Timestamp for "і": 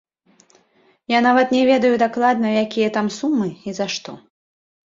3.69-3.79